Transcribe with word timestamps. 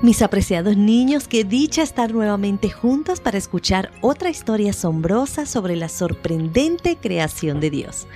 Mis 0.00 0.22
apreciados 0.22 0.76
niños, 0.76 1.26
qué 1.26 1.42
dicha 1.42 1.82
estar 1.82 2.14
nuevamente 2.14 2.70
juntos 2.70 3.20
para 3.20 3.36
escuchar 3.36 3.90
otra 4.00 4.30
historia 4.30 4.70
asombrosa 4.70 5.44
sobre 5.44 5.74
la 5.74 5.88
sorprendente 5.88 6.96
creación 6.96 7.58
de 7.58 7.70
Dios. 7.70 8.06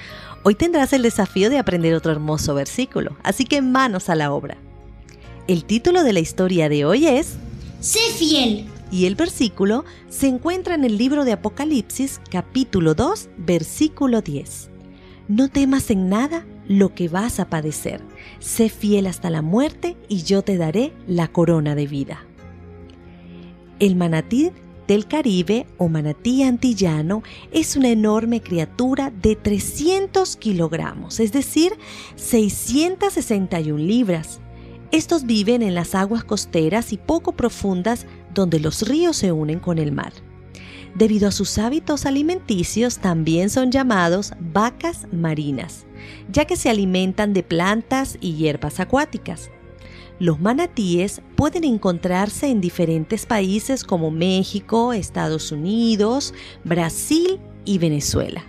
Hoy 0.44 0.54
tendrás 0.54 0.92
el 0.92 1.02
desafío 1.02 1.50
de 1.50 1.58
aprender 1.58 1.94
otro 1.94 2.12
hermoso 2.12 2.54
versículo, 2.54 3.16
así 3.24 3.46
que 3.46 3.62
manos 3.62 4.08
a 4.10 4.14
la 4.14 4.32
obra. 4.32 4.58
El 5.48 5.64
título 5.64 6.04
de 6.04 6.12
la 6.12 6.20
historia 6.20 6.68
de 6.68 6.84
hoy 6.84 7.08
es 7.08 7.34
Sé 7.80 7.98
fiel. 8.16 8.68
Y 8.92 9.06
el 9.06 9.16
versículo 9.16 9.84
se 10.08 10.28
encuentra 10.28 10.76
en 10.76 10.84
el 10.84 10.96
libro 10.96 11.24
de 11.24 11.32
Apocalipsis 11.32 12.20
capítulo 12.30 12.94
2 12.94 13.28
versículo 13.38 14.22
10. 14.22 14.70
No 15.26 15.48
temas 15.48 15.90
en 15.90 16.08
nada 16.08 16.44
lo 16.68 16.94
que 16.94 17.08
vas 17.08 17.40
a 17.40 17.48
padecer. 17.48 18.02
Sé 18.38 18.68
fiel 18.68 19.06
hasta 19.06 19.30
la 19.30 19.42
muerte 19.42 19.96
y 20.08 20.22
yo 20.22 20.42
te 20.42 20.56
daré 20.56 20.92
la 21.06 21.28
corona 21.28 21.74
de 21.74 21.86
vida. 21.86 22.24
El 23.78 23.96
manatí 23.96 24.50
del 24.86 25.06
Caribe 25.06 25.66
o 25.78 25.88
manatí 25.88 26.42
antillano 26.42 27.22
es 27.50 27.76
una 27.76 27.88
enorme 27.88 28.40
criatura 28.40 29.10
de 29.10 29.36
300 29.36 30.36
kilogramos, 30.36 31.20
es 31.20 31.32
decir, 31.32 31.72
661 32.16 33.78
libras. 33.78 34.40
Estos 34.90 35.24
viven 35.24 35.62
en 35.62 35.74
las 35.74 35.94
aguas 35.94 36.24
costeras 36.24 36.92
y 36.92 36.98
poco 36.98 37.32
profundas 37.32 38.06
donde 38.34 38.60
los 38.60 38.86
ríos 38.86 39.16
se 39.16 39.32
unen 39.32 39.58
con 39.58 39.78
el 39.78 39.92
mar. 39.92 40.12
Debido 40.94 41.28
a 41.28 41.32
sus 41.32 41.56
hábitos 41.58 42.04
alimenticios, 42.04 42.98
también 42.98 43.48
son 43.48 43.70
llamados 43.70 44.34
vacas 44.38 45.06
marinas, 45.10 45.86
ya 46.30 46.44
que 46.44 46.56
se 46.56 46.68
alimentan 46.68 47.32
de 47.32 47.42
plantas 47.42 48.18
y 48.20 48.34
hierbas 48.34 48.78
acuáticas. 48.78 49.50
Los 50.18 50.38
manatíes 50.38 51.22
pueden 51.34 51.64
encontrarse 51.64 52.48
en 52.48 52.60
diferentes 52.60 53.24
países 53.24 53.84
como 53.84 54.10
México, 54.10 54.92
Estados 54.92 55.50
Unidos, 55.50 56.34
Brasil 56.62 57.40
y 57.64 57.78
Venezuela. 57.78 58.44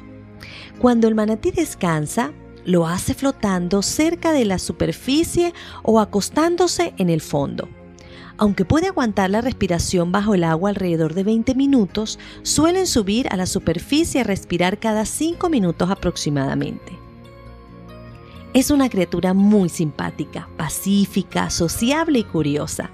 Cuando 0.79 1.07
el 1.07 1.15
manatí 1.15 1.51
descansa, 1.51 2.33
lo 2.65 2.87
hace 2.87 3.13
flotando 3.13 3.81
cerca 3.81 4.33
de 4.33 4.45
la 4.45 4.59
superficie 4.59 5.53
o 5.81 5.99
acostándose 5.99 6.93
en 6.97 7.09
el 7.09 7.21
fondo. 7.21 7.69
Aunque 8.37 8.65
puede 8.65 8.87
aguantar 8.87 9.29
la 9.29 9.41
respiración 9.41 10.11
bajo 10.11 10.33
el 10.33 10.43
agua 10.43 10.69
alrededor 10.69 11.13
de 11.13 11.23
20 11.23 11.53
minutos, 11.55 12.17
suelen 12.41 12.87
subir 12.87 13.27
a 13.29 13.37
la 13.37 13.45
superficie 13.45 14.21
a 14.21 14.23
respirar 14.23 14.79
cada 14.79 15.05
5 15.05 15.49
minutos 15.49 15.89
aproximadamente. 15.91 16.97
Es 18.53 18.71
una 18.71 18.89
criatura 18.89 19.33
muy 19.33 19.69
simpática, 19.69 20.47
pacífica, 20.57 21.49
sociable 21.49 22.19
y 22.19 22.23
curiosa. 22.23 22.91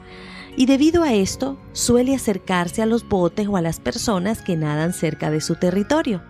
Y 0.56 0.66
debido 0.66 1.04
a 1.04 1.14
esto, 1.14 1.58
suele 1.74 2.16
acercarse 2.16 2.82
a 2.82 2.86
los 2.86 3.08
botes 3.08 3.48
o 3.48 3.56
a 3.56 3.62
las 3.62 3.80
personas 3.80 4.42
que 4.42 4.58
nadan 4.58 4.94
cerca 4.94 5.32
de 5.32 5.42
su 5.42 5.56
territorio. 5.56 6.22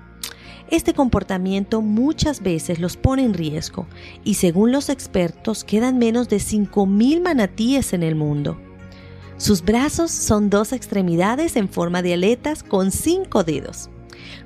Este 0.70 0.94
comportamiento 0.94 1.82
muchas 1.82 2.42
veces 2.42 2.80
los 2.80 2.96
pone 2.96 3.24
en 3.24 3.34
riesgo 3.34 3.88
y 4.24 4.36
según 4.36 4.72
los 4.72 4.90
expertos 4.90 5.64
quedan 5.64 5.98
menos 5.98 6.30
de 6.30 6.38
5.000 6.38 7.24
manatíes 7.24 7.94
en 7.94 8.04
el 8.04 8.16
mundo. 8.16 8.60
Sus 9.40 9.64
brazos 9.64 10.12
son 10.12 10.50
dos 10.50 10.74
extremidades 10.74 11.56
en 11.56 11.70
forma 11.70 12.02
de 12.02 12.14
aletas 12.14 12.62
con 12.62 12.92
cinco 12.92 13.46
dedos. 13.46 13.90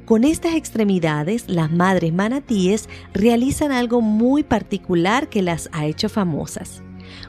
Con 0.06 0.24
estas 0.24 0.54
extremidades, 0.54 1.46
las 1.48 1.72
madres 1.72 2.14
manatíes 2.14 2.88
realizan 3.12 3.72
algo 3.72 4.02
muy 4.02 4.44
particular 4.44 5.30
que 5.30 5.42
las 5.42 5.68
ha 5.72 5.88
hecho 5.88 6.10
famosas. 6.10 6.84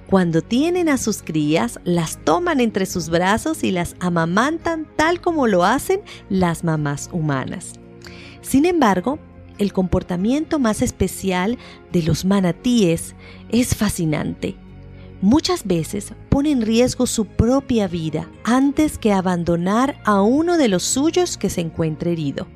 Cuando 0.07 0.43
tienen 0.43 0.91
a 0.91 0.99
sus 0.99 1.23
crías, 1.23 1.81
las 1.85 2.23
toman 2.23 2.61
entre 2.61 2.85
sus 2.85 3.09
brazos 3.09 3.65
y 3.65 3.71
las 3.71 3.97
amamantan 3.99 4.87
tal 4.97 5.23
como 5.23 5.47
lo 5.47 5.65
hacen 5.65 6.03
las 6.29 6.65
mamás 6.65 7.09
humanas. 7.13 7.81
Sin 8.43 8.67
embargo, 8.67 9.19
el 9.57 9.73
comportamiento 9.73 10.59
más 10.59 10.83
especial 10.83 11.57
de 11.93 12.03
los 12.03 12.27
manatíes 12.27 13.15
es 13.49 13.75
fascinante 13.75 14.55
muchas 15.25 15.67
veces 15.67 16.13
pone 16.29 16.51
en 16.51 16.61
riesgo 16.61 17.07
su 17.07 17.25
propia 17.25 17.89
vida 17.89 18.29
antes 18.45 18.99
que 18.99 19.11
abandonar 19.11 19.97
a 20.05 20.21
uno 20.21 20.59
de 20.59 20.69
los 20.69 20.83
suyos 20.83 21.39
que 21.39 21.49
se 21.49 21.63
encuentre 21.63 22.13
herido. 22.13 22.47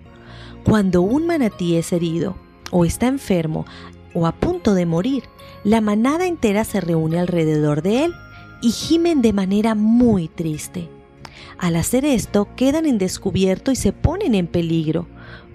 Cuando 0.65 1.01
un 1.01 1.27
manatí 1.27 1.77
es 1.77 1.95
herido 1.95 2.37
o 2.71 2.85
está 2.85 3.07
enfermo 3.07 3.65
o 4.13 4.27
a 4.27 4.33
punto 4.33 4.75
de 4.75 4.85
morir, 4.85 5.25
la 5.65 5.81
manada 5.81 6.27
entera 6.27 6.63
se 6.65 6.83
reúne 6.83 7.19
alrededor 7.19 7.81
de 7.81 8.05
él 8.05 8.15
y 8.61 8.71
gimen 8.71 9.23
de 9.23 9.33
manera 9.33 9.75
muy 9.75 10.29
triste. 10.29 10.91
Al 11.57 11.75
hacer 11.75 12.05
esto, 12.05 12.49
quedan 12.55 12.85
en 12.85 12.99
descubierto 12.99 13.71
y 13.71 13.77
se 13.77 13.95
ponen 13.95 14.35
en 14.35 14.47
peligro, 14.47 15.07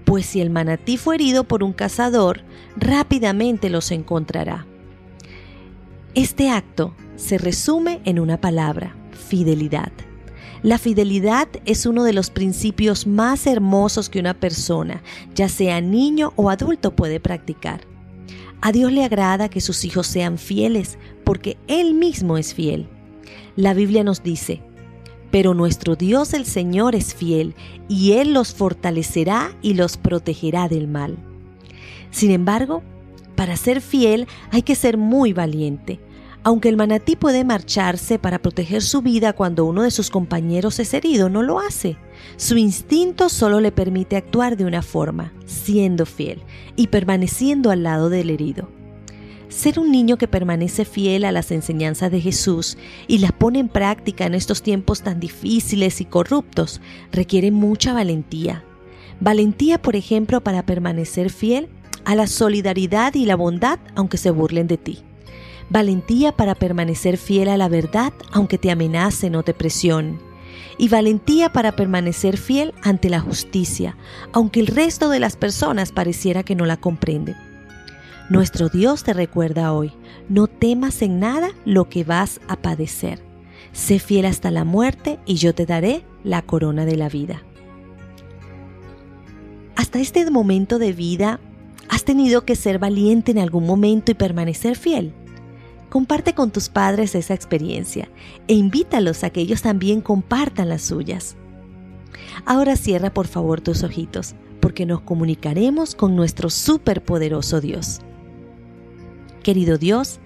pues 0.04 0.26
si 0.26 0.42
el 0.42 0.50
manatí 0.50 0.98
fue 0.98 1.16
herido 1.16 1.44
por 1.44 1.64
un 1.64 1.74
cazador, 1.74 2.42
rápidamente 2.76 3.70
los 3.70 3.92
encontrará. 3.92 4.66
Este 6.16 6.50
acto 6.50 6.94
se 7.16 7.38
resume 7.38 8.02
en 8.06 8.20
una 8.20 8.40
palabra, 8.40 8.96
fidelidad. 9.12 9.92
La 10.64 10.78
fidelidad 10.78 11.48
es 11.66 11.86
uno 11.86 12.04
de 12.04 12.14
los 12.14 12.30
principios 12.30 13.06
más 13.06 13.48
hermosos 13.48 14.10
que 14.10 14.20
una 14.20 14.34
persona, 14.34 15.04
ya 15.36 15.50
sea 15.50 15.82
niño 15.82 16.32
o 16.38 16.50
adulto, 16.50 16.96
puede 16.96 17.20
practicar. 17.20 17.82
A 18.62 18.72
Dios 18.72 18.94
le 18.94 19.04
agrada 19.04 19.50
que 19.50 19.60
sus 19.60 19.84
hijos 19.84 20.08
sean 20.08 20.38
fieles 20.38 20.98
porque 21.26 21.58
Él 21.68 21.94
mismo 21.94 22.38
es 22.38 22.54
fiel. 22.54 22.88
La 23.58 23.74
Biblia 23.74 24.06
nos 24.06 24.24
dice, 24.24 24.62
pero 25.32 25.54
nuestro 25.54 25.98
Dios 25.98 26.34
el 26.34 26.46
Señor 26.46 26.96
es 26.96 27.14
fiel 27.14 27.56
y 27.90 28.14
Él 28.14 28.34
los 28.34 28.54
fortalecerá 28.54 29.54
y 29.62 29.74
los 29.74 29.98
protegerá 29.98 30.70
del 30.70 30.88
mal. 30.88 31.18
Sin 32.10 32.32
embargo, 32.32 32.84
para 33.36 33.58
ser 33.58 33.82
fiel 33.82 34.28
hay 34.52 34.62
que 34.62 34.76
ser 34.76 34.98
muy 34.98 35.34
valiente. 35.34 36.00
Aunque 36.46 36.68
el 36.68 36.76
manatí 36.76 37.16
puede 37.16 37.46
marcharse 37.46 38.20
para 38.20 38.42
proteger 38.42 38.82
su 38.82 39.02
vida 39.02 39.32
cuando 39.32 39.64
uno 39.64 39.84
de 39.84 39.92
sus 39.92 40.10
compañeros 40.10 40.78
es 40.80 40.94
herido, 40.94 41.30
no 41.30 41.42
lo 41.42 41.60
hace. 41.60 41.96
Su 42.36 42.58
instinto 42.58 43.30
solo 43.30 43.62
le 43.62 43.72
permite 43.72 44.18
actuar 44.18 44.58
de 44.58 44.66
una 44.66 44.82
forma, 44.82 45.32
siendo 45.46 46.06
fiel 46.06 46.42
y 46.76 46.88
permaneciendo 46.88 47.72
al 47.72 47.84
lado 47.84 48.10
del 48.10 48.30
herido. 48.30 48.68
Ser 49.48 49.80
un 49.80 49.92
niño 49.92 50.18
que 50.18 50.28
permanece 50.28 50.84
fiel 50.84 51.24
a 51.24 51.32
las 51.32 51.52
enseñanzas 51.52 52.12
de 52.12 52.20
Jesús 52.20 52.78
y 53.08 53.20
las 53.20 53.32
pone 53.32 53.60
en 53.60 53.70
práctica 53.70 54.26
en 54.26 54.34
estos 54.34 54.62
tiempos 54.64 55.02
tan 55.02 55.22
difíciles 55.22 56.02
y 56.02 56.06
corruptos 56.06 56.82
requiere 57.14 57.52
mucha 57.52 57.94
valentía. 57.94 58.66
Valentía, 59.22 59.82
por 59.82 59.96
ejemplo, 59.96 60.42
para 60.42 60.66
permanecer 60.66 61.30
fiel 61.30 61.70
a 62.04 62.16
la 62.16 62.28
solidaridad 62.28 63.14
y 63.14 63.26
la 63.26 63.38
bondad 63.38 63.80
aunque 63.96 64.18
se 64.18 64.32
burlen 64.32 64.68
de 64.68 64.78
ti. 64.78 65.04
Valentía 65.70 66.32
para 66.32 66.56
permanecer 66.56 67.18
fiel 67.18 67.50
a 67.50 67.58
la 67.58 67.70
verdad 67.70 68.14
aunque 68.32 68.58
te 68.58 68.72
amenacen 68.72 69.36
o 69.36 69.44
te 69.44 69.54
presionen. 69.54 70.20
Y 70.78 70.90
valentía 70.90 71.52
para 71.52 71.76
permanecer 71.76 72.38
fiel 72.38 72.74
ante 72.82 73.10
la 73.10 73.20
justicia, 73.20 73.96
aunque 74.32 74.60
el 74.60 74.68
resto 74.68 75.10
de 75.10 75.20
las 75.20 75.36
personas 75.36 75.92
pareciera 75.92 76.44
que 76.44 76.56
no 76.56 76.66
la 76.66 76.78
comprenden. 76.78 77.36
Nuestro 78.30 78.70
Dios 78.70 79.04
te 79.04 79.14
recuerda 79.14 79.74
hoy, 79.74 79.92
no 80.30 80.48
temas 80.48 81.02
en 81.02 81.20
nada 81.20 81.52
lo 81.66 81.90
que 81.90 82.04
vas 82.04 82.40
a 82.48 82.56
padecer. 82.56 83.22
Sé 83.72 84.00
fiel 84.00 84.26
hasta 84.26 84.50
la 84.52 84.64
muerte 84.64 85.20
y 85.26 85.36
yo 85.36 85.54
te 85.54 85.66
daré 85.66 86.04
la 86.24 86.42
corona 86.42 86.86
de 86.86 86.98
la 86.98 87.10
vida. 87.10 87.44
Hasta 89.76 90.00
este 90.00 90.30
momento 90.30 90.80
de 90.80 90.94
vida 90.94 91.40
¿Has 91.94 92.06
tenido 92.06 92.44
que 92.44 92.56
ser 92.56 92.80
valiente 92.80 93.32
en 93.32 93.38
algún 93.38 93.68
momento 93.68 94.12
y 94.12 94.16
permanecer 94.16 94.76
fiel? 94.76 95.14
Comparte 95.94 96.34
con 96.34 96.50
tus 96.50 96.70
padres 96.70 97.14
esa 97.14 97.36
experiencia 97.36 98.10
e 98.48 98.56
invítalos 98.56 99.24
a 99.24 99.30
que 99.30 99.42
ellos 99.42 99.62
también 99.62 100.02
compartan 100.02 100.68
las 100.68 100.82
suyas. 100.82 101.36
Ahora 102.48 102.76
cierra 102.78 103.14
por 103.14 103.28
favor 103.28 103.62
tus 103.62 103.84
ojitos, 103.84 104.34
porque 104.60 104.88
nos 104.88 105.02
comunicaremos 105.02 105.94
con 105.94 106.16
nuestro 106.16 106.50
superpoderoso 106.50 107.62
Dios. 107.62 108.00
Querido 109.44 109.78
Dios, 109.78 110.20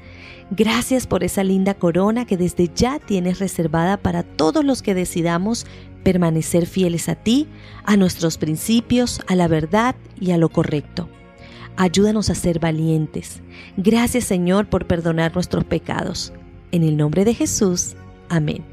gracias 0.52 1.06
por 1.06 1.25
esa 1.25 1.44
linda 1.44 1.74
corona 1.74 2.24
que 2.25 2.38
desde 2.38 2.72
ya 2.74 3.00
tienes 3.00 3.40
reservada 3.40 3.98
para 3.98 4.24
todos 4.24 4.63
los 4.63 4.81
que 4.81 4.94
decidamos 4.94 5.66
permanecer 6.02 6.66
fieles 6.66 7.10
a 7.10 7.16
ti, 7.16 7.46
a 7.84 7.98
nuestros 7.98 8.38
principios, 8.38 9.20
a 9.28 9.36
la 9.36 9.50
verdad 9.50 9.98
y 10.18 10.31
a 10.31 10.38
lo 10.38 10.48
correcto. 10.48 11.10
Ayúdanos 11.77 12.31
a 12.31 12.35
ser 12.35 12.59
valientes. 12.59 13.41
Gracias 13.77 14.24
Señor 14.24 14.68
por 14.68 14.88
perdonar 14.88 15.33
nuestros 15.35 15.63
pecados. 15.63 16.33
En 16.71 16.83
el 16.83 16.97
nombre 16.97 17.24
de 17.24 17.33
Jesús. 17.33 17.95
Amén. 18.29 18.65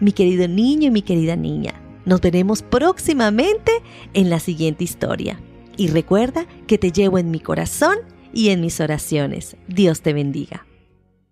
Mi 0.00 0.12
querido 0.12 0.46
niño 0.46 0.86
y 0.86 0.90
mi 0.92 1.02
querida 1.02 1.34
niña, 1.34 1.74
nos 2.04 2.20
veremos 2.20 2.62
próximamente 2.62 3.72
en 4.14 4.30
la 4.30 4.38
siguiente 4.38 4.84
historia. 4.84 5.40
Y 5.76 5.88
recuerda 5.88 6.46
que 6.68 6.78
te 6.78 6.92
llevo 6.92 7.18
en 7.18 7.32
mi 7.32 7.40
corazón 7.40 7.98
y 8.32 8.50
en 8.50 8.60
mis 8.60 8.80
oraciones. 8.80 9.56
Dios 9.66 10.00
te 10.00 10.12
bendiga. 10.12 10.67